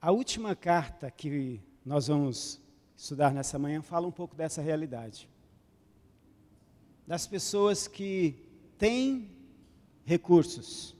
[0.00, 2.60] A última carta que nós vamos
[2.96, 5.28] estudar nessa manhã fala um pouco dessa realidade.
[7.04, 8.36] Das pessoas que
[8.76, 9.28] têm
[10.04, 10.94] recursos,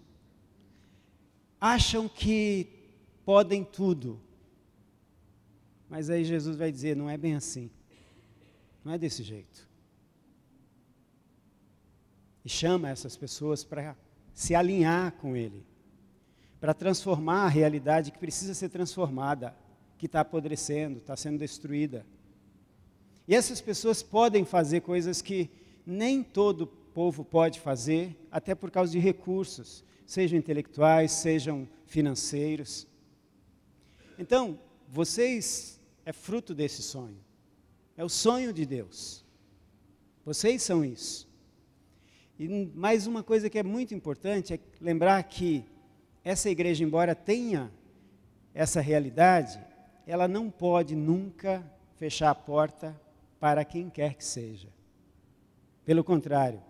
[1.61, 2.67] acham que
[3.25, 4.21] podem tudo,
[5.89, 7.71] mas aí Jesus vai dizer: não é bem assim,
[8.85, 9.69] não é desse jeito.
[12.45, 13.97] E chama essas pessoas para
[14.35, 15.65] se alinhar com Ele
[16.61, 19.55] para transformar a realidade que precisa ser transformada,
[19.97, 22.05] que está apodrecendo, está sendo destruída.
[23.27, 25.51] E essas pessoas podem fazer coisas que
[25.87, 32.87] nem todo povo pode fazer, até por causa de recursos, sejam intelectuais, sejam financeiros.
[34.19, 37.19] Então, vocês é fruto desse sonho.
[37.97, 39.25] É o sonho de Deus.
[40.25, 41.29] Vocês são isso.
[42.39, 45.65] E mais uma coisa que é muito importante é lembrar que
[46.29, 47.73] essa igreja, embora tenha
[48.53, 49.59] essa realidade,
[50.07, 51.65] ela não pode nunca
[51.97, 52.95] fechar a porta
[53.41, 54.69] para quem quer que seja.
[55.87, 56.63] Pelo contrário,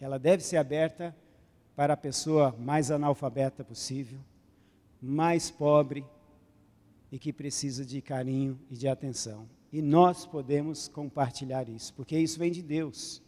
[0.00, 1.14] ela deve ser aberta
[1.76, 4.18] para a pessoa mais analfabeta possível,
[5.00, 6.04] mais pobre
[7.12, 9.48] e que precisa de carinho e de atenção.
[9.72, 13.22] E nós podemos compartilhar isso, porque isso vem de Deus.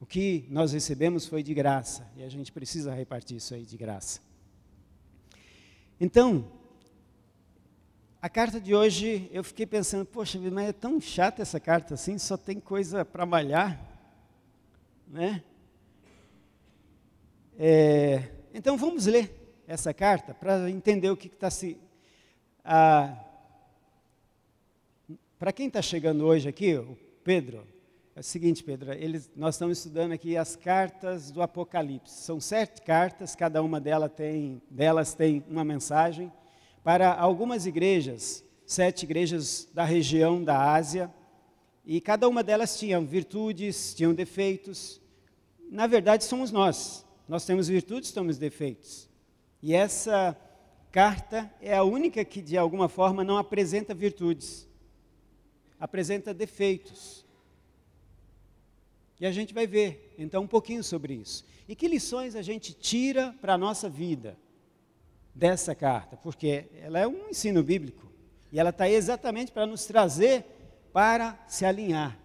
[0.00, 3.76] O que nós recebemos foi de graça e a gente precisa repartir isso aí de
[3.76, 4.20] graça.
[6.00, 6.50] Então,
[8.22, 12.16] a carta de hoje, eu fiquei pensando, poxa, mas é tão chata essa carta assim,
[12.16, 13.78] só tem coisa para malhar,
[15.06, 15.44] né?
[17.58, 21.78] É, então vamos ler essa carta para entender o que está se.
[22.64, 23.22] Ah,
[25.38, 27.66] para quem está chegando hoje aqui, o Pedro,
[28.14, 32.22] é o seguinte, Pedro, eles, nós estamos estudando aqui as cartas do Apocalipse.
[32.22, 36.30] São sete cartas, cada uma delas tem, delas tem uma mensagem.
[36.82, 41.12] Para algumas igrejas, sete igrejas da região da Ásia,
[41.84, 45.00] e cada uma delas tinha virtudes, tinham defeitos.
[45.70, 47.06] Na verdade, somos nós.
[47.28, 49.08] Nós temos virtudes, temos defeitos.
[49.62, 50.36] E essa
[50.90, 54.68] carta é a única que, de alguma forma, não apresenta virtudes,
[55.78, 57.24] apresenta defeitos.
[59.20, 61.44] E a gente vai ver, então, um pouquinho sobre isso.
[61.68, 64.38] E que lições a gente tira para a nossa vida
[65.34, 66.16] dessa carta?
[66.16, 68.10] Porque ela é um ensino bíblico.
[68.50, 70.46] E ela está exatamente para nos trazer
[70.92, 72.18] para se alinhar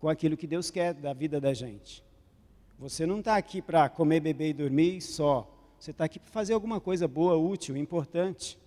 [0.00, 2.02] com aquilo que Deus quer da vida da gente.
[2.78, 5.48] Você não está aqui para comer, beber e dormir só.
[5.78, 8.58] Você está aqui para fazer alguma coisa boa, útil, importante.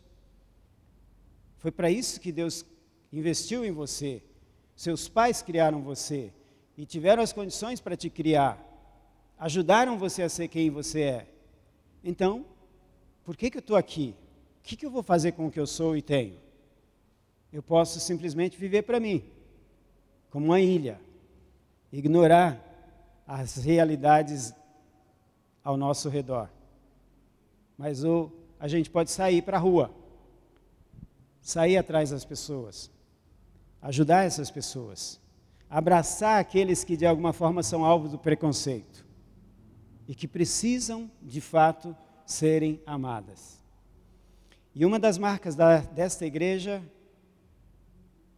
[1.57, 2.63] Foi para isso que Deus
[3.11, 4.21] investiu em você.
[4.75, 6.31] Seus pais criaram você
[6.77, 8.59] e tiveram as condições para te criar,
[9.37, 11.27] ajudaram você a ser quem você é.
[12.03, 12.45] Então,
[13.23, 14.15] por que, que eu estou aqui?
[14.59, 16.37] O que, que eu vou fazer com o que eu sou e tenho?
[17.51, 19.23] Eu posso simplesmente viver para mim,
[20.29, 20.99] como uma ilha,
[21.91, 22.61] ignorar
[23.25, 24.53] as realidades
[25.63, 26.49] ao nosso redor.
[27.77, 29.91] Mas o, a gente pode sair para a rua,
[31.41, 32.91] sair atrás das pessoas,
[33.81, 35.19] ajudar essas pessoas
[35.75, 39.05] abraçar aqueles que de alguma forma são alvo do preconceito
[40.07, 41.93] e que precisam, de fato,
[42.25, 43.61] serem amadas.
[44.73, 46.81] E uma das marcas da, desta igreja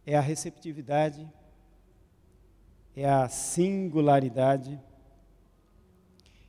[0.04, 1.32] é a receptividade,
[2.96, 4.76] é a singularidade.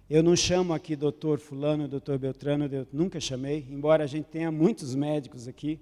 [0.09, 4.51] Eu não chamo aqui doutor Fulano, doutor Beltrano, eu nunca chamei, embora a gente tenha
[4.51, 5.79] muitos médicos aqui,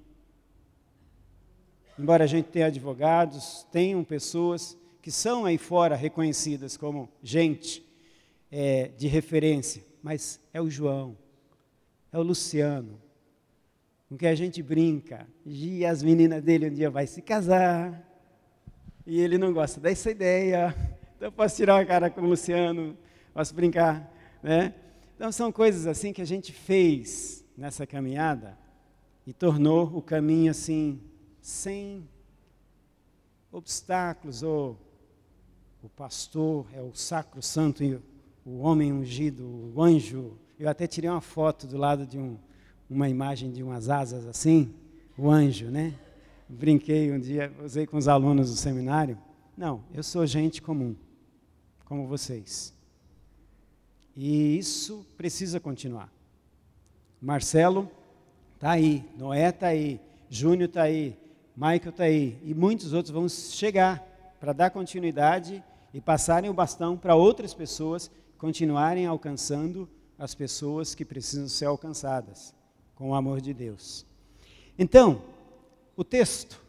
[1.98, 7.82] embora a gente tenha advogados, tenham pessoas que são aí fora reconhecidas como gente
[8.52, 11.18] é, de referência, mas é o João,
[12.12, 13.00] é o Luciano,
[14.10, 18.06] com que a gente brinca, e as meninas dele um dia vai se casar,
[19.06, 20.76] e ele não gosta dessa ideia,
[21.16, 22.98] então posso tirar a cara com o Luciano,
[23.34, 24.14] posso brincar,
[24.44, 24.74] né?
[25.16, 28.58] Então são coisas assim que a gente fez nessa caminhada
[29.26, 31.02] e tornou o caminho assim,
[31.42, 32.06] sem
[33.54, 34.86] obstáculos ou
[35.88, 37.82] o pastor, é o sacro santo,
[38.46, 40.38] o homem ungido, o anjo.
[40.60, 42.38] Eu até tirei uma foto do lado de um,
[42.90, 44.74] uma imagem de umas asas assim,
[45.18, 45.94] o anjo, né?
[46.50, 49.18] Brinquei um dia, usei com os alunos do seminário.
[49.56, 50.94] Não, eu sou gente comum,
[51.86, 52.74] como vocês.
[54.14, 56.12] E isso precisa continuar.
[57.22, 57.90] Marcelo
[58.56, 61.18] está aí, Noé está aí, Júnior está aí,
[61.56, 64.06] Michael está aí, e muitos outros vão chegar
[64.38, 65.64] para dar continuidade
[65.94, 72.54] e passarem o bastão para outras pessoas continuarem alcançando as pessoas que precisam ser alcançadas.
[72.96, 74.04] com o amor de Deus.
[74.78, 75.22] Então,
[75.96, 76.60] o texto,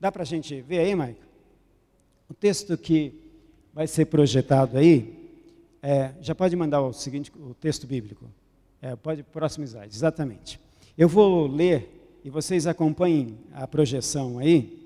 [0.00, 1.20] dá para a gente ver aí, Maico?
[2.28, 3.14] O texto que
[3.72, 5.30] vai ser projetado aí,
[5.80, 8.26] é, já pode mandar o seguinte, o texto bíblico.
[8.82, 10.60] É, pode, próximo slide, exatamente.
[10.98, 14.79] Eu vou ler e vocês acompanhem a projeção aí.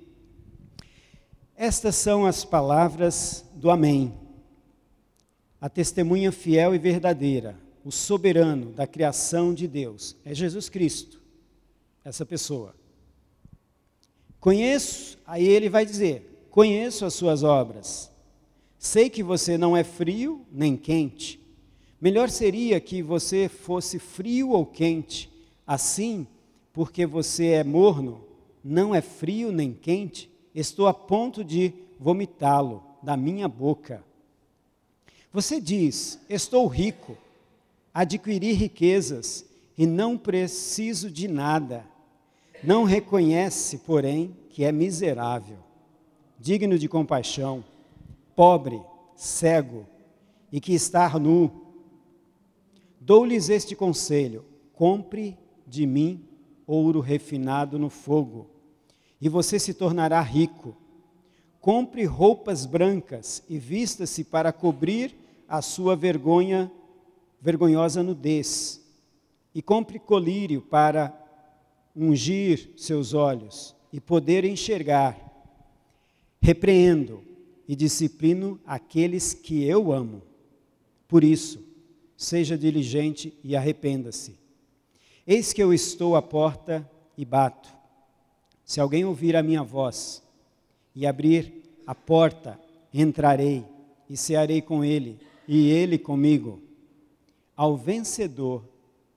[1.56, 4.12] Estas são as palavras do Amém.
[5.60, 11.22] A testemunha fiel e verdadeira, o soberano da criação de Deus, é Jesus Cristo,
[12.04, 12.74] essa pessoa.
[14.40, 18.10] Conheço, aí ele vai dizer: conheço as suas obras.
[18.78, 21.40] Sei que você não é frio nem quente.
[22.00, 25.30] Melhor seria que você fosse frio ou quente.
[25.66, 26.26] Assim,
[26.72, 28.22] porque você é morno,
[28.62, 34.02] não é frio nem quente, estou a ponto de vomitá-lo da minha boca.
[35.32, 37.16] Você diz: Estou rico,
[37.92, 39.44] adquiri riquezas
[39.76, 41.84] e não preciso de nada.
[42.62, 45.58] Não reconhece, porém, que é miserável,
[46.38, 47.62] digno de compaixão,
[48.34, 48.80] pobre,
[49.14, 49.86] cego
[50.50, 51.64] e que está nu
[53.04, 55.36] Dou-lhes este conselho: compre
[55.66, 56.24] de mim
[56.66, 58.46] ouro refinado no fogo,
[59.20, 60.76] e você se tornará rico.
[61.60, 65.14] Compre roupas brancas e vista-se para cobrir
[65.48, 66.70] a sua vergonha,
[67.40, 68.84] vergonhosa nudez.
[69.54, 71.12] E compre colírio para
[71.94, 75.18] ungir seus olhos e poder enxergar.
[76.40, 77.22] Repreendo
[77.66, 80.22] e disciplino aqueles que eu amo.
[81.08, 81.64] Por isso,
[82.16, 84.38] seja diligente e arrependa-se.
[85.26, 87.83] Eis que eu estou à porta e bato.
[88.64, 90.22] Se alguém ouvir a minha voz
[90.94, 92.58] e abrir a porta,
[92.92, 93.64] entrarei
[94.08, 96.62] e cearei com ele, e ele comigo.
[97.56, 98.64] Ao vencedor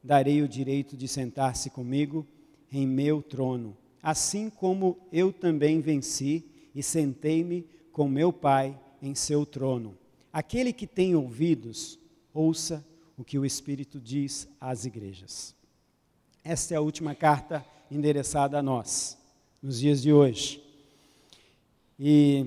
[0.04, 2.26] darei o direito de sentar-se comigo
[2.72, 6.46] em meu trono, assim como eu também venci
[6.76, 9.98] e sentei-me com meu Pai em seu trono.
[10.32, 11.98] Aquele que tem ouvidos,
[12.34, 12.86] ouça
[13.18, 15.56] o que o Espírito diz às igrejas.
[16.44, 19.17] Esta é a última carta endereçada a nós,
[19.62, 20.62] nos dias de hoje.
[22.00, 22.46] E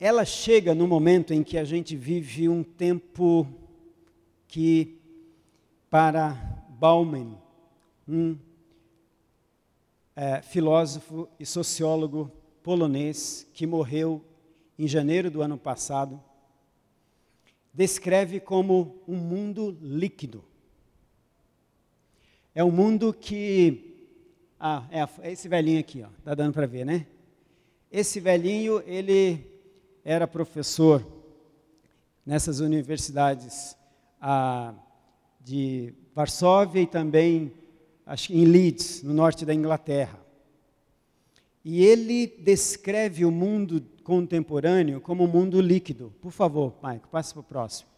[0.00, 3.46] ela chega no momento em que a gente vive um tempo
[4.48, 4.98] que,
[5.90, 6.32] para
[6.68, 7.38] Bauman,
[8.06, 8.36] um
[10.16, 12.30] é, filósofo e sociólogo
[12.62, 14.24] polonês que morreu
[14.78, 16.20] em janeiro do ano passado,
[17.72, 20.44] descreve como um mundo líquido.
[22.54, 23.93] É um mundo que.
[24.66, 27.04] Ah, é, é esse velhinho aqui, ó, tá dando para ver, né?
[27.92, 29.46] Esse velhinho, ele
[30.02, 31.06] era professor
[32.24, 33.76] nessas universidades
[34.18, 34.72] ah,
[35.38, 37.52] de Varsóvia e também
[38.06, 40.18] acho, em Leeds, no norte da Inglaterra.
[41.62, 46.10] E ele descreve o mundo contemporâneo como um mundo líquido.
[46.22, 47.90] Por favor, Maico, passe para o próximo.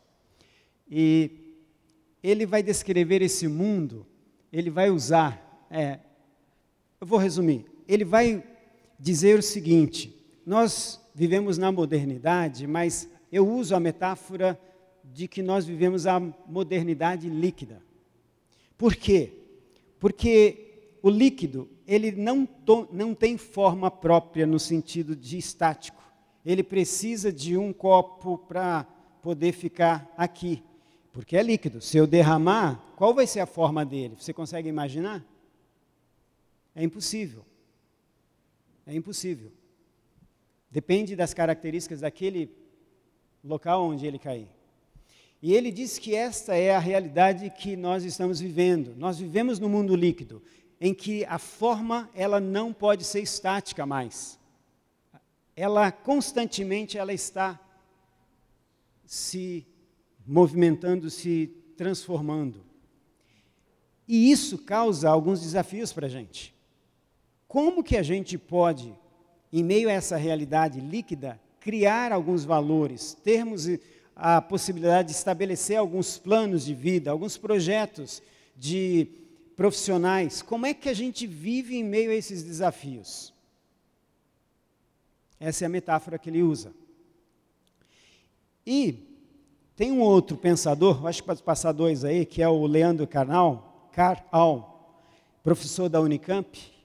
[0.91, 1.31] E
[2.21, 4.05] ele vai descrever esse mundo,
[4.53, 6.01] ele vai usar, é,
[7.01, 8.43] eu vou resumir, ele vai
[8.99, 10.15] dizer o seguinte:
[10.45, 14.59] nós vivemos na modernidade, mas eu uso a metáfora
[15.05, 17.83] de que nós vivemos a modernidade líquida.
[18.77, 19.33] Por quê?
[19.99, 22.49] Porque o líquido, ele não,
[22.93, 26.03] não tem forma própria no sentido de estático.
[26.45, 28.87] Ele precisa de um copo para
[29.23, 30.63] poder ficar aqui,
[31.13, 31.81] porque é líquido.
[31.81, 34.17] Se eu derramar, qual vai ser a forma dele?
[34.19, 35.25] Você consegue imaginar?
[36.77, 37.45] É impossível.
[38.87, 39.51] É impossível.
[40.71, 42.55] Depende das características daquele
[43.43, 44.47] local onde ele cair.
[45.41, 48.95] E ele diz que esta é a realidade que nós estamos vivendo.
[48.95, 50.43] Nós vivemos no mundo líquido
[50.79, 54.39] em que a forma ela não pode ser estática mais.
[55.55, 57.59] Ela constantemente ela está
[59.07, 59.67] se
[60.27, 62.63] movimentando, se transformando.
[64.07, 66.56] E isso causa alguns desafios para a gente.
[67.49, 68.95] Como que a gente pode,
[69.53, 73.67] em meio a essa realidade líquida, criar alguns valores, termos
[74.15, 78.23] a possibilidade de estabelecer alguns planos de vida, alguns projetos
[78.57, 79.09] de
[79.55, 83.33] profissionais, como é que a gente vive em meio a esses desafios?
[85.39, 86.73] Essa é a metáfora que ele usa.
[88.67, 89.07] E
[89.77, 93.91] tem um outro pensador, acho que pode passar dois aí, que é o Leandro Carnal,
[93.93, 95.03] Carnal,
[95.43, 96.76] professor da Unicamp.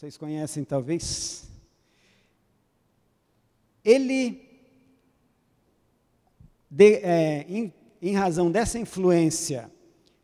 [0.00, 1.44] Vocês conhecem talvez?
[3.84, 4.40] Ele,
[6.70, 9.70] de, é, em, em razão dessa influência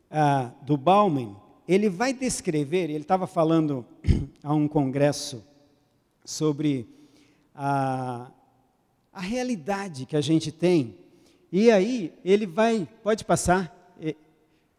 [0.09, 1.35] ah, do Bauman,
[1.67, 3.85] ele vai descrever, ele estava falando
[4.41, 5.45] a um congresso
[6.25, 6.89] sobre
[7.53, 8.31] a,
[9.13, 10.97] a realidade que a gente tem,
[11.51, 13.95] e aí ele vai, pode passar,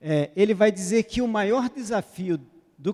[0.01, 2.41] é, ele vai dizer que o maior desafio
[2.77, 2.93] do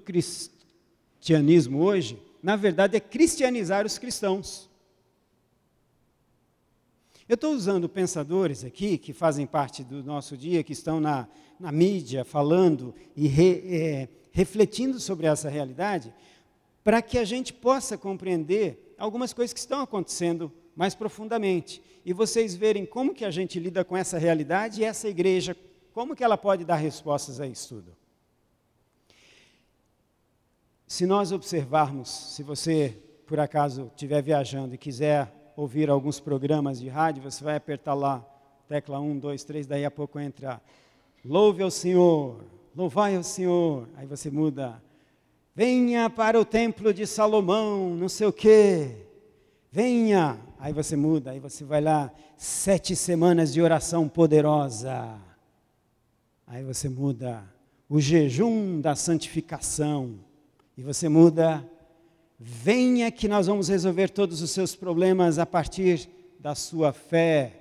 [1.25, 4.69] cristianismo hoje, na verdade, é cristianizar os cristãos.
[7.27, 11.27] Eu estou usando pensadores aqui que fazem parte do nosso dia, que estão na,
[11.59, 16.13] na mídia falando e re, é, refletindo sobre essa realidade,
[16.85, 22.55] para que a gente possa compreender algumas coisas que estão acontecendo mais profundamente e vocês
[22.55, 25.57] verem como que a gente lida com essa realidade e essa igreja,
[25.95, 28.04] como que ela pode dar respostas a isso tudo.
[30.95, 32.97] Se nós observarmos, se você
[33.27, 38.25] por acaso estiver viajando e quiser ouvir alguns programas de rádio, você vai apertar lá,
[38.69, 40.63] tecla 1, 2, 3, daí a pouco entra
[41.25, 42.45] Louve ao Senhor,
[42.77, 43.89] louvai ao Senhor.
[43.97, 44.81] Aí você muda,
[45.53, 49.09] venha para o templo de Salomão, não sei o quê.
[49.73, 55.19] Venha, aí você muda, aí você vai lá, sete semanas de oração poderosa.
[56.47, 57.43] Aí você muda,
[57.89, 60.21] o jejum da santificação.
[60.77, 61.65] E você muda,
[62.39, 67.61] Venha que nós vamos resolver todos os seus problemas a partir da sua fé.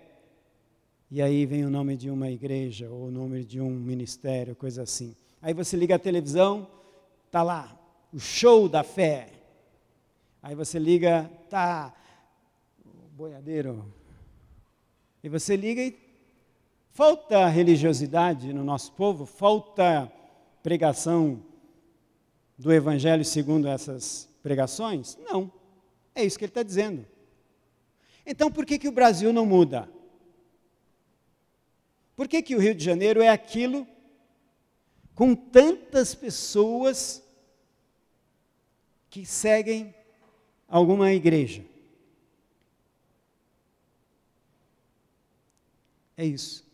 [1.12, 4.82] E aí vem o nome de uma igreja ou o nome de um ministério, coisa
[4.82, 5.16] assim.
[5.42, 6.68] Aí você liga a televisão,
[7.32, 7.80] tá lá
[8.12, 9.30] o show da fé.
[10.42, 11.94] Aí você liga, tá
[12.84, 13.86] o boiadeiro.
[15.24, 15.96] E você liga e
[16.90, 20.12] falta religiosidade no nosso povo, falta
[20.64, 21.42] pregação
[22.58, 25.18] do evangelho segundo essas pregações?
[25.18, 25.52] Não.
[26.16, 27.06] É isso que ele está dizendo.
[28.26, 29.90] Então, por que, que o Brasil não muda?
[32.16, 33.88] Por que, que o Rio de Janeiro é aquilo
[35.16, 37.24] com tantas pessoas
[39.10, 39.94] que seguem
[40.68, 41.66] alguma igreja?
[46.16, 46.66] É isso.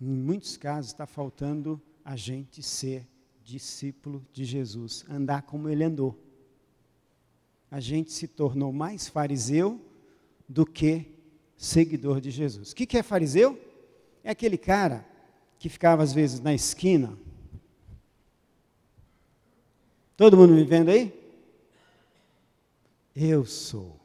[0.00, 3.06] Em muitos casos está faltando a gente ser
[3.46, 6.26] discípulo de Jesus, andar como ele andou
[7.70, 9.80] a gente se tornou mais fariseu
[10.48, 11.06] do que
[11.56, 12.72] seguidor de Jesus.
[12.72, 13.60] O que é fariseu?
[14.22, 15.06] É aquele cara
[15.58, 17.18] que ficava às vezes na esquina.
[20.16, 21.12] Todo mundo me vendo aí?
[23.14, 23.98] Eu sou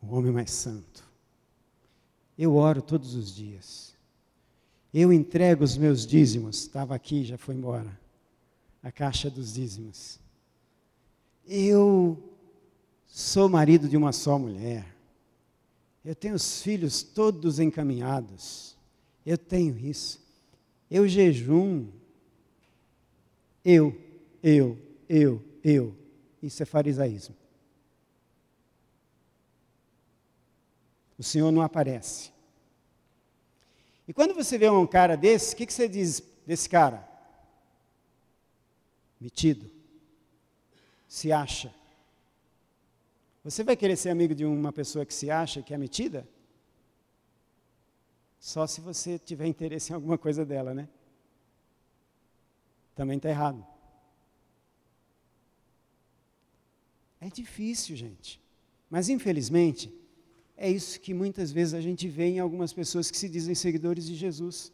[0.00, 1.04] o homem mais santo.
[2.36, 3.94] Eu oro todos os dias.
[4.92, 6.60] Eu entrego os meus dízimos.
[6.60, 8.03] Estava aqui, já foi embora.
[8.84, 10.20] A caixa dos dízimos.
[11.44, 12.34] Eu
[13.16, 14.92] Sou marido de uma só mulher.
[16.04, 18.76] Eu tenho os filhos todos encaminhados.
[19.24, 20.20] Eu tenho isso.
[20.90, 21.86] Eu jejum.
[23.64, 23.96] Eu,
[24.42, 24.76] eu,
[25.08, 25.94] eu, eu.
[26.42, 27.36] Isso é farisaísmo.
[31.16, 32.32] O Senhor não aparece.
[34.08, 37.08] E quando você vê um cara desse, o que, que você diz desse cara?
[39.24, 39.70] Metido.
[41.08, 41.74] Se acha
[43.44, 46.26] você vai querer ser amigo de uma pessoa que se acha que é metida?
[48.40, 50.88] Só se você tiver interesse em alguma coisa dela, né?
[52.94, 53.62] Também está errado.
[57.20, 58.40] É difícil, gente.
[58.88, 59.92] Mas, infelizmente,
[60.56, 64.06] é isso que muitas vezes a gente vê em algumas pessoas que se dizem seguidores
[64.06, 64.72] de Jesus.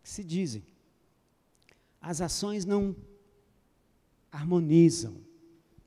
[0.00, 0.62] Que se dizem.
[2.00, 2.94] As ações não
[4.36, 5.14] harmonizam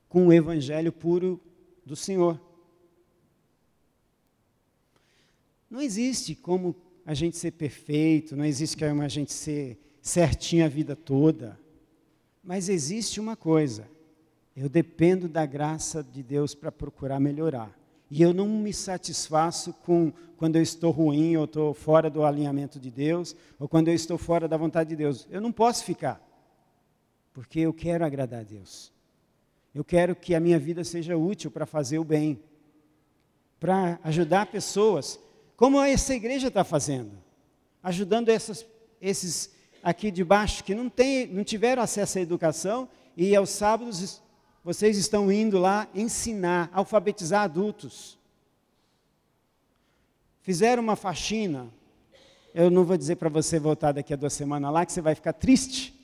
[0.08, 1.40] com o evangelho puro
[1.86, 2.40] do Senhor.
[5.70, 6.74] Não existe como
[7.06, 11.58] a gente ser perfeito, não existe como a gente ser certinho a vida toda.
[12.42, 13.88] Mas existe uma coisa:
[14.56, 17.78] eu dependo da graça de Deus para procurar melhorar.
[18.10, 22.80] E eu não me satisfaço com quando eu estou ruim, ou estou fora do alinhamento
[22.80, 25.28] de Deus, ou quando eu estou fora da vontade de Deus.
[25.30, 26.20] Eu não posso ficar,
[27.40, 28.92] porque eu quero agradar a Deus.
[29.74, 32.38] Eu quero que a minha vida seja útil para fazer o bem,
[33.58, 35.18] para ajudar pessoas,
[35.56, 37.12] como essa igreja está fazendo,
[37.82, 38.66] ajudando essas,
[39.00, 44.20] esses aqui de baixo que não, tem, não tiveram acesso à educação e aos sábados
[44.62, 48.18] vocês estão indo lá ensinar, alfabetizar adultos.
[50.42, 51.72] Fizeram uma faxina.
[52.52, 55.14] Eu não vou dizer para você voltar daqui a duas semanas lá, que você vai
[55.14, 55.98] ficar triste.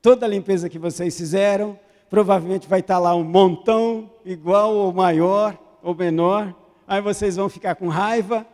[0.00, 1.78] Toda a limpeza que vocês fizeram,
[2.08, 6.54] provavelmente vai estar lá um montão igual ou maior ou menor.
[6.86, 8.46] Aí vocês vão ficar com raiva,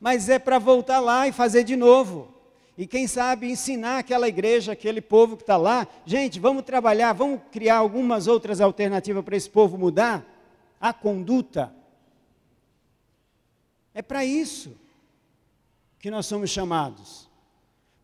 [0.00, 2.34] mas é para voltar lá e fazer de novo.
[2.78, 7.40] e quem sabe ensinar aquela igreja, aquele povo que está lá, gente, vamos trabalhar, vamos
[7.50, 10.22] criar algumas outras alternativas para esse povo mudar
[10.78, 11.72] a conduta.
[13.94, 14.76] É para isso
[15.98, 17.26] que nós somos chamados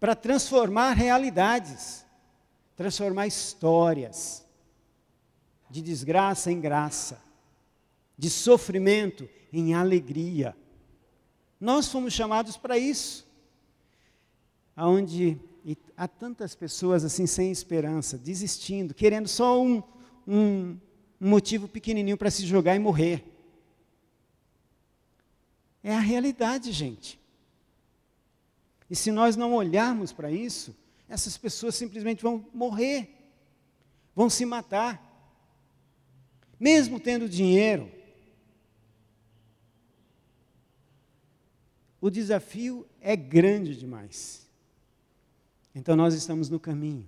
[0.01, 2.02] para transformar realidades,
[2.83, 4.45] transformar histórias
[5.71, 7.23] de desgraça em graça,
[8.19, 10.57] de sofrimento em alegria.
[11.61, 13.25] Nós fomos chamados para isso
[14.75, 15.39] aonde
[15.97, 19.81] há tantas pessoas assim sem esperança, desistindo, querendo só um,
[20.27, 20.77] um,
[21.21, 23.25] um motivo pequenininho para se jogar e morrer.
[25.85, 27.21] É a realidade, gente.
[28.91, 30.75] E se nós não olharmos para isso,
[31.13, 33.07] essas pessoas simplesmente vão morrer,
[34.17, 34.99] vão se matar,
[36.59, 37.93] mesmo tendo dinheiro.
[42.01, 44.49] O desafio é grande demais.
[45.75, 47.07] Então nós estamos no caminho.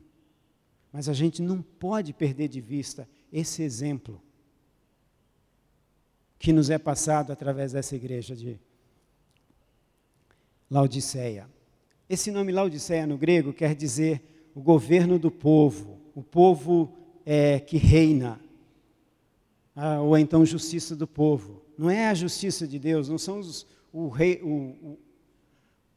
[0.92, 4.22] Mas a gente não pode perder de vista esse exemplo
[6.38, 8.60] que nos é passado através dessa igreja de
[10.70, 11.48] Laodiceia.
[12.08, 14.22] Esse nome Laodiceia no grego quer dizer
[14.54, 16.92] o governo do povo, o povo
[17.24, 18.38] é, que reina,
[19.74, 21.62] ah, ou então justiça do povo.
[21.78, 24.98] Não é a justiça de Deus, não são os, o, rei, o,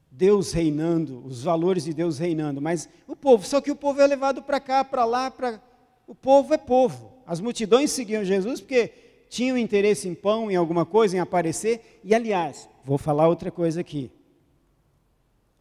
[0.10, 4.08] Deus reinando, os valores de Deus reinando, mas o povo, só que o povo é
[4.08, 5.62] levado para cá, para lá, para
[6.08, 7.12] o povo é povo.
[7.26, 8.94] As multidões seguiam Jesus porque
[9.30, 12.00] tinham interesse em pão, em alguma coisa, em aparecer.
[12.02, 14.10] E aliás, vou falar outra coisa aqui.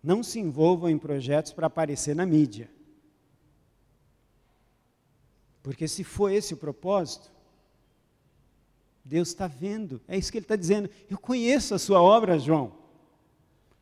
[0.07, 2.71] Não se envolvam em projetos para aparecer na mídia.
[5.65, 7.29] Porque se for esse o propósito,
[9.05, 10.01] Deus está vendo.
[10.07, 10.89] É isso que ele está dizendo.
[11.11, 12.71] Eu conheço a sua obra, João.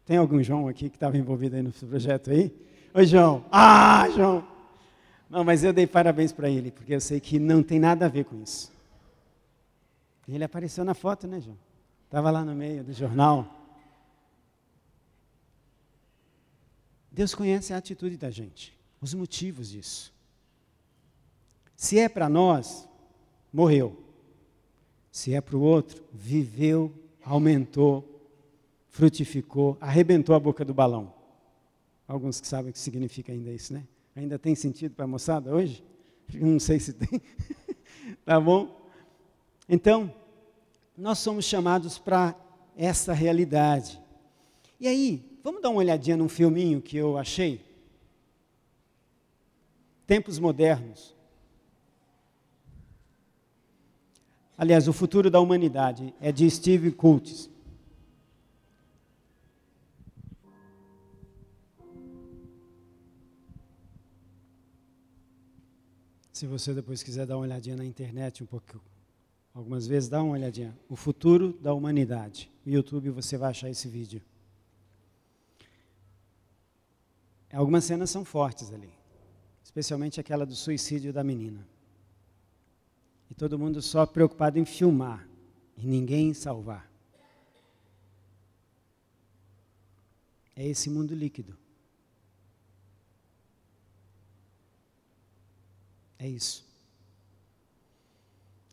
[0.06, 2.50] Tem algum João aqui que estava envolvido aí no projeto aí?
[2.94, 3.44] Oi, João.
[3.52, 4.48] Ah, João.
[5.28, 8.08] Não, mas eu dei parabéns para ele, porque eu sei que não tem nada a
[8.08, 8.72] ver com isso.
[10.26, 11.58] Ele apareceu na foto, né, João?
[12.06, 13.63] Estava lá no meio do jornal.
[17.14, 20.12] Deus conhece a atitude da gente, os motivos disso.
[21.76, 22.88] Se é para nós,
[23.52, 23.96] morreu.
[25.12, 28.04] Se é para o outro, viveu, aumentou,
[28.88, 31.14] frutificou, arrebentou a boca do balão.
[32.08, 33.86] Alguns que sabem o que significa ainda isso, né?
[34.16, 35.84] Ainda tem sentido para a moçada hoje?
[36.34, 37.22] Não sei se tem.
[38.26, 38.90] tá bom?
[39.68, 40.12] Então,
[40.98, 42.34] nós somos chamados para
[42.76, 44.02] essa realidade.
[44.80, 47.60] E aí, vamos dar uma olhadinha num filminho que eu achei?
[50.06, 51.14] Tempos modernos.
[54.56, 57.50] Aliás, o futuro da humanidade é de Steve Coates.
[66.32, 68.80] Se você depois quiser dar uma olhadinha na internet um pouco,
[69.54, 70.76] algumas vezes, dá uma olhadinha.
[70.88, 72.50] O futuro da humanidade.
[72.66, 74.20] No YouTube você vai achar esse vídeo.
[77.54, 78.92] Algumas cenas são fortes ali,
[79.62, 81.66] especialmente aquela do suicídio da menina.
[83.30, 85.28] E todo mundo só preocupado em filmar
[85.76, 86.90] e ninguém salvar.
[90.56, 91.56] É esse mundo líquido.
[96.18, 96.64] É isso.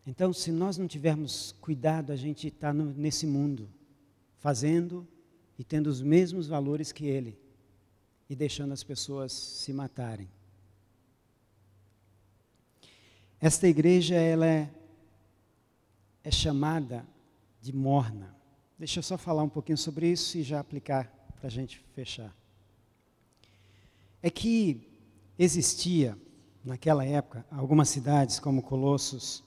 [0.06, 3.70] Então, se nós não tivermos cuidado, a gente está nesse mundo,
[4.40, 5.08] fazendo
[5.58, 7.41] e tendo os mesmos valores que ele,
[8.32, 10.30] e deixando as pessoas se matarem.
[13.42, 14.70] Esta igreja, ela é,
[16.24, 17.06] é chamada
[17.62, 18.34] de morna.
[18.80, 22.34] Deixa eu só falar um pouquinho sobre isso e já aplicar para a gente fechar.
[24.24, 24.90] É que
[25.38, 26.18] existia
[26.64, 29.44] naquela época, algumas cidades como Colossos,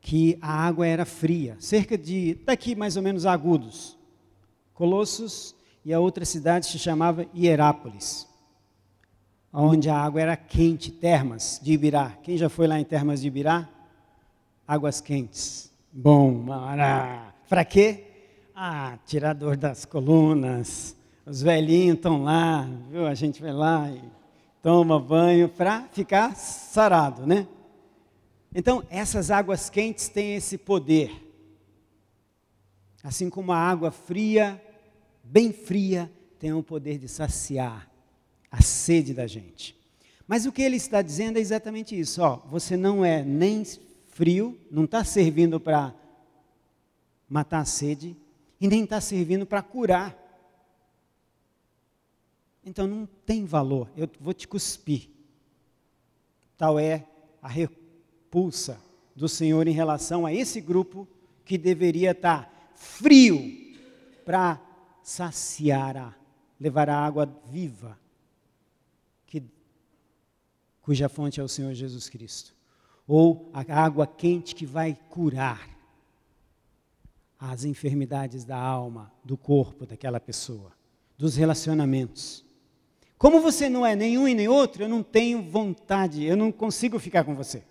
[0.00, 3.98] que a água era fria, cerca de, daqui mais ou menos agudos.
[4.74, 8.26] Colossos e a outra cidade se chamava Hierápolis,
[9.52, 12.16] onde a água era quente, termas de Ibirá.
[12.22, 13.68] Quem já foi lá em termas de Ibirá?
[14.66, 15.70] Águas quentes.
[15.92, 17.34] Bom, mará.
[17.48, 18.04] Para quê?
[18.54, 20.96] Ah, tirador das colunas.
[21.26, 23.06] Os velhinhos estão lá, viu?
[23.06, 24.02] A gente vai lá e
[24.62, 27.46] toma banho para ficar sarado, né?
[28.54, 31.10] Então, essas águas quentes têm esse poder.
[33.02, 34.60] Assim como a água fria,
[35.24, 37.90] bem fria, tem o poder de saciar
[38.50, 39.74] a sede da gente.
[40.28, 43.64] Mas o que ele está dizendo é exatamente isso: ó, você não é nem
[44.10, 45.94] frio, não está servindo para
[47.28, 48.16] matar a sede,
[48.60, 50.16] e nem está servindo para curar.
[52.64, 55.10] então não tem valor, eu vou te cuspir.
[56.56, 57.04] Tal é
[57.42, 58.80] a repulsa
[59.14, 61.06] do Senhor em relação a esse grupo
[61.44, 63.74] que deveria estar frio
[64.24, 64.60] para
[65.04, 66.14] saciar, a,
[66.58, 68.00] levar a água viva,
[69.26, 69.44] que,
[70.80, 72.54] cuja fonte é o Senhor Jesus Cristo.
[73.06, 75.68] Ou a água quente que vai curar
[77.38, 80.72] as enfermidades da alma, do corpo daquela pessoa,
[81.18, 82.42] dos relacionamentos.
[83.18, 86.98] Como você não é nenhum e nem outro, eu não tenho vontade, eu não consigo
[86.98, 87.62] ficar com você.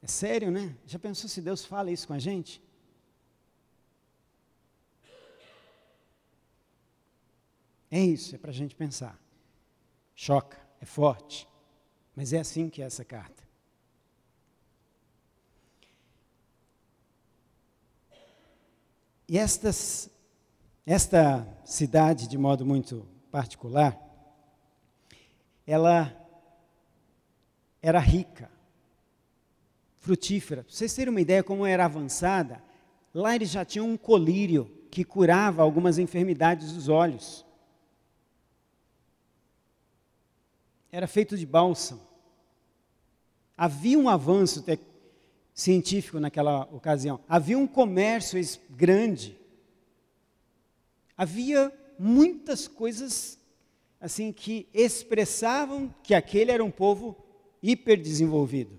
[0.00, 0.76] É sério, né?
[0.86, 2.62] Já pensou se Deus fala isso com a gente?
[7.94, 9.16] É isso, é para a gente pensar.
[10.16, 11.46] Choca, é forte,
[12.16, 13.44] mas é assim que é essa carta.
[19.28, 20.10] E estas
[20.84, 23.96] esta cidade, de modo muito particular,
[25.64, 26.12] ela
[27.80, 28.50] era rica,
[30.00, 30.64] frutífera.
[30.64, 32.60] Para vocês terem uma ideia como era avançada,
[33.14, 37.44] lá eles já tinham um colírio que curava algumas enfermidades dos olhos.
[40.94, 42.00] Era feito de bálsamo.
[43.56, 44.64] Havia um avanço
[45.52, 47.20] científico naquela ocasião.
[47.28, 48.38] Havia um comércio
[48.70, 49.38] grande
[51.16, 53.38] havia muitas coisas
[54.00, 57.16] assim que expressavam que aquele era um povo
[57.62, 58.78] hiperdesenvolvido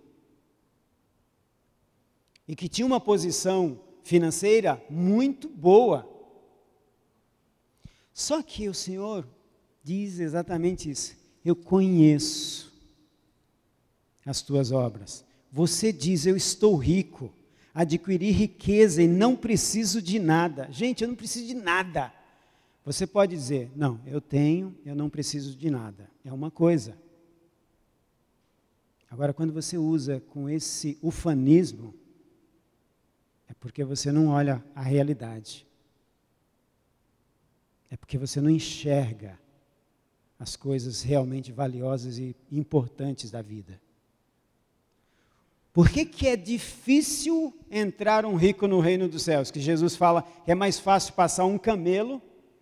[2.47, 6.07] e que tinha uma posição financeira muito boa.
[8.13, 9.27] Só que o Senhor
[9.83, 11.17] diz exatamente isso.
[11.45, 12.73] Eu conheço
[14.25, 15.23] as tuas obras.
[15.51, 17.31] Você diz: Eu estou rico,
[17.73, 20.67] adquiri riqueza e não preciso de nada.
[20.71, 22.11] Gente, eu não preciso de nada.
[22.83, 26.07] Você pode dizer, não, eu tenho, eu não preciso de nada.
[26.23, 26.95] É uma coisa.
[29.09, 31.95] Agora, quando você usa com esse ufanismo,
[33.47, 35.65] é porque você não olha a realidade.
[37.89, 39.39] É porque você não enxerga
[40.39, 43.79] as coisas realmente valiosas e importantes da vida.
[45.73, 49.51] Por que, que é difícil entrar um rico no reino dos céus?
[49.51, 52.21] Que Jesus fala que é mais fácil passar um camelo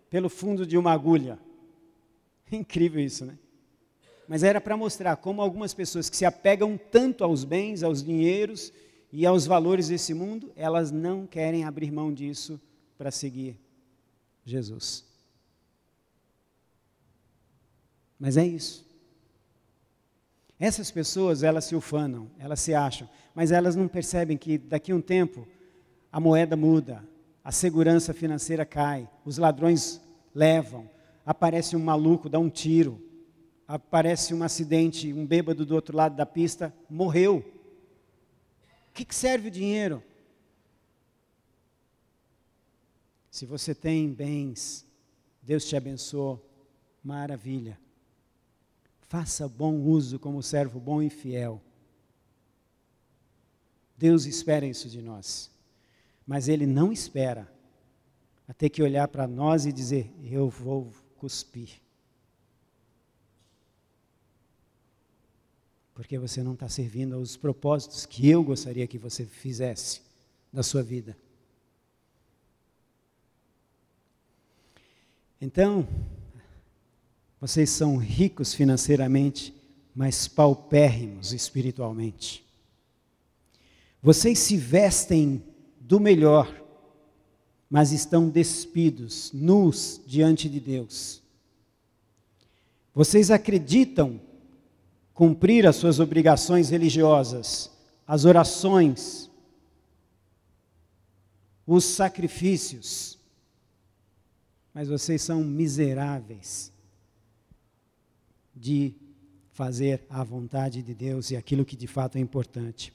[0.09, 1.37] pelo fundo de uma agulha.
[2.51, 3.37] É incrível isso, né?
[4.27, 8.73] Mas era para mostrar como algumas pessoas que se apegam tanto aos bens, aos dinheiros
[9.11, 12.59] e aos valores desse mundo, elas não querem abrir mão disso
[12.97, 13.59] para seguir
[14.43, 15.12] Jesus.
[18.23, 18.85] Mas é isso.
[20.57, 24.95] Essas pessoas, elas se ufanam, elas se acham, mas elas não percebem que daqui a
[24.95, 25.45] um tempo
[26.09, 27.03] a moeda muda,
[27.43, 29.99] a segurança financeira cai, os ladrões
[30.33, 30.89] levam,
[31.25, 32.97] aparece um maluco, dá um tiro,
[33.67, 37.39] aparece um acidente, um bêbado do outro lado da pista, morreu.
[38.89, 40.01] O que, que serve o dinheiro?
[43.29, 44.87] Se você tem bens,
[45.41, 46.41] Deus te abençoou,
[47.03, 47.83] maravilha.
[49.13, 51.61] Faça bom uso como servo bom e fiel.
[53.95, 55.51] Deus espera isso de nós.
[56.25, 57.47] Mas Ele não espera
[58.47, 61.79] a ter que olhar para nós e dizer: Eu vou cuspir.
[65.93, 70.01] Porque você não está servindo aos propósitos que eu gostaria que você fizesse
[70.51, 71.15] da sua vida.
[75.39, 75.87] Então,
[77.43, 79.53] vocês são ricos financeiramente,
[79.93, 82.41] mas paupérrimos espiritualmente.
[84.01, 85.43] Vocês se vestem
[85.77, 86.49] do melhor,
[87.69, 91.21] mas estão despidos, nus diante de Deus.
[92.95, 94.21] Vocês acreditam
[95.13, 97.69] cumprir as suas obrigações religiosas,
[98.07, 99.29] as orações,
[101.67, 103.19] os sacrifícios,
[104.73, 106.71] mas vocês são miseráveis
[108.55, 108.93] de
[109.51, 112.93] fazer a vontade de Deus e aquilo que de fato é importante.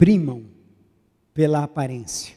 [0.00, 0.50] primam
[1.34, 2.34] pela aparência,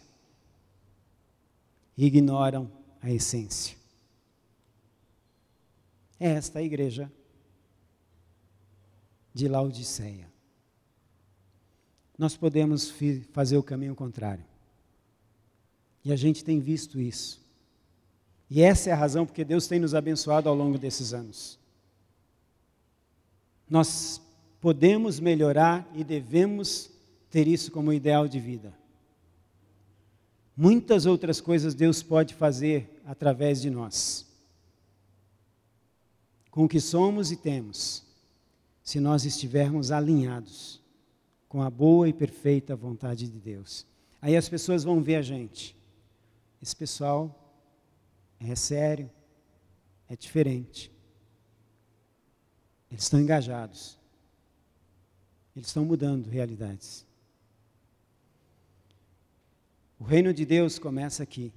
[1.97, 2.69] ignoram
[3.01, 3.77] a essência.
[6.19, 7.09] É esta a igreja
[9.33, 10.29] de Laodiceia.
[12.17, 12.93] Nós podemos
[13.31, 14.43] fazer o caminho contrário.
[16.03, 17.41] E a gente tem visto isso.
[18.55, 21.57] E essa é a razão porque Deus tem nos abençoado ao longo desses anos.
[23.67, 24.21] Nós
[24.61, 26.91] podemos melhorar e devemos
[27.31, 28.71] ter isso como ideal de vida.
[30.55, 34.23] Muitas outras coisas Deus pode fazer através de nós.
[36.51, 38.03] Com o que somos e temos,
[38.83, 40.79] se nós estivermos alinhados
[41.49, 43.83] com a boa e perfeita vontade de Deus.
[44.21, 45.75] Aí as pessoas vão ver a gente.
[46.61, 47.39] Esse pessoal
[48.51, 49.09] é sério,
[50.09, 50.91] é diferente.
[52.91, 53.97] Eles estão engajados.
[55.55, 57.05] Eles estão mudando realidades.
[59.99, 61.53] O reino de Deus começa aqui.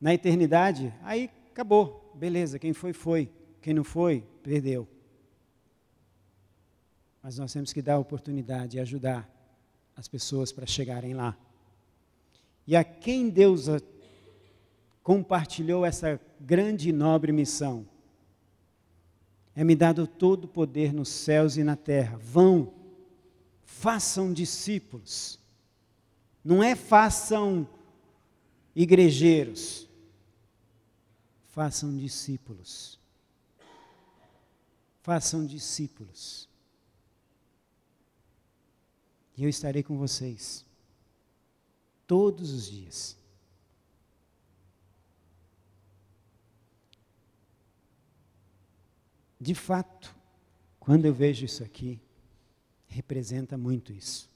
[0.00, 2.12] Na eternidade, aí acabou.
[2.14, 3.30] Beleza, quem foi, foi.
[3.60, 4.88] Quem não foi, perdeu.
[7.22, 9.28] Mas nós temos que dar a oportunidade e ajudar
[9.96, 11.36] as pessoas para chegarem lá.
[12.66, 13.68] E a quem Deus
[15.06, 17.86] compartilhou essa grande e nobre missão?
[19.54, 22.18] É me dado todo o poder nos céus e na terra.
[22.18, 22.74] Vão,
[23.64, 25.38] façam discípulos
[26.46, 27.68] não é façam
[28.72, 29.88] igrejeiros,
[31.46, 33.00] façam discípulos.
[35.02, 36.48] Façam discípulos.
[39.36, 40.64] E eu estarei com vocês
[42.06, 43.16] todos os dias.
[49.40, 50.14] De fato,
[50.80, 52.00] quando eu vejo isso aqui,
[52.86, 54.30] representa muito isso.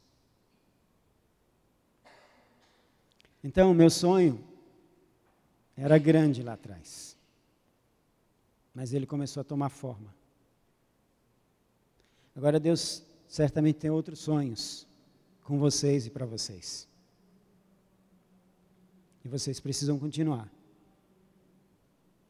[3.42, 4.44] Então, o meu sonho
[5.76, 7.16] era grande lá atrás.
[8.74, 10.14] Mas ele começou a tomar forma.
[12.36, 14.86] Agora Deus certamente tem outros sonhos
[15.42, 16.86] com vocês e para vocês.
[19.24, 20.48] E vocês precisam continuar.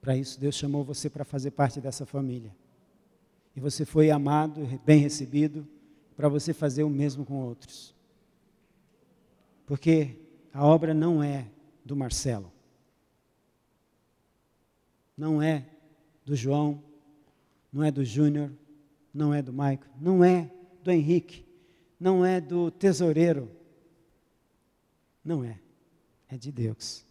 [0.01, 2.55] Para isso, Deus chamou você para fazer parte dessa família.
[3.55, 5.67] E você foi amado, bem recebido,
[6.17, 7.95] para você fazer o mesmo com outros.
[9.67, 10.17] Porque
[10.53, 11.47] a obra não é
[11.85, 12.53] do Marcelo,
[15.17, 15.67] não é
[16.25, 16.83] do João,
[17.73, 18.51] não é do Júnior,
[19.13, 20.51] não é do Maico, não é
[20.83, 21.45] do Henrique,
[21.99, 23.51] não é do tesoureiro,
[25.25, 25.59] não é,
[26.29, 27.05] é de Deus.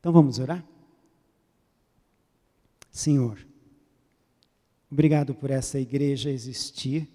[0.00, 0.64] Então vamos orar?
[2.90, 3.38] Senhor,
[4.90, 7.08] obrigado por essa igreja existir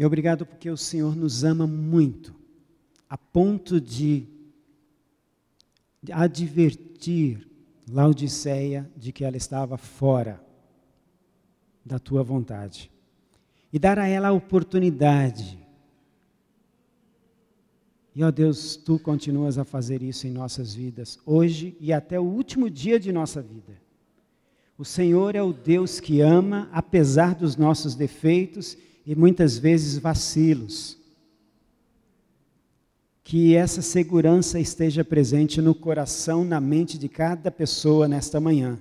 [0.00, 2.34] e obrigado porque o Senhor nos ama muito,
[3.06, 4.26] a ponto de
[6.10, 7.46] advertir
[7.86, 10.42] Laodiceia de que ela estava fora
[11.84, 12.90] da tua vontade.
[13.72, 15.58] E dar a ela a oportunidade.
[18.20, 22.22] E ó Deus, tu continuas a fazer isso em nossas vidas, hoje e até o
[22.22, 23.80] último dia de nossa vida.
[24.76, 30.98] O Senhor é o Deus que ama, apesar dos nossos defeitos e muitas vezes vacilos.
[33.24, 38.78] Que essa segurança esteja presente no coração, na mente de cada pessoa nesta manhã.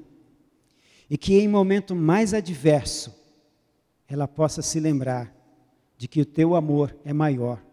[1.10, 3.16] E que em momento mais adverso,
[4.06, 5.34] ela possa se lembrar
[5.98, 7.69] de que o teu amor é maior,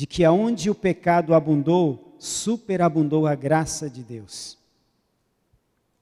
[0.00, 4.56] de que aonde o pecado abundou, superabundou a graça de Deus.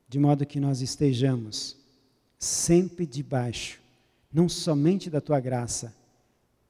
[0.09, 1.77] De modo que nós estejamos
[2.39, 3.81] sempre debaixo
[4.33, 5.93] não somente da tua graça,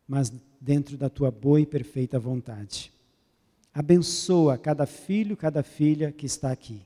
[0.08, 2.90] mas dentro da tua boa e perfeita vontade.
[3.74, 6.80] Abençoa cada filho, cada filha que está aqui.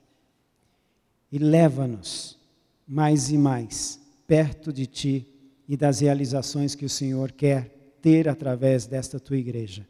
[1.31, 2.37] E leva-nos
[2.85, 5.25] mais e mais perto de ti
[5.69, 9.87] e das realizações que o Senhor quer ter através desta tua igreja.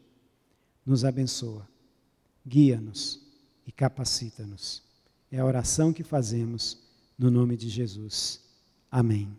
[0.85, 1.67] Nos abençoa,
[2.45, 3.21] guia-nos
[3.65, 4.83] e capacita-nos.
[5.31, 6.77] É a oração que fazemos
[7.17, 8.41] no nome de Jesus.
[8.91, 9.35] Amém.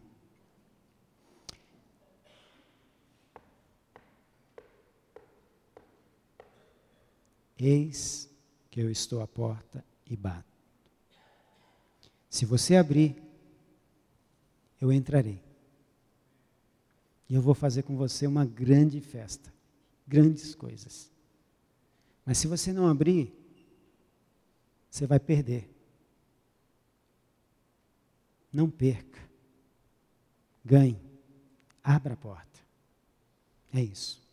[7.56, 8.28] Eis
[8.70, 10.52] que eu estou à porta e bato.
[12.28, 13.16] Se você abrir,
[14.80, 15.40] eu entrarei.
[17.28, 19.54] E eu vou fazer com você uma grande festa,
[20.06, 21.13] grandes coisas.
[22.24, 23.32] Mas se você não abrir,
[24.90, 25.70] você vai perder.
[28.52, 29.20] Não perca.
[30.64, 30.98] Ganhe.
[31.82, 32.60] Abra a porta.
[33.72, 34.23] É isso.